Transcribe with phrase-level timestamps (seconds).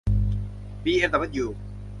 [0.83, 1.47] บีเอ็มดับเบิลยู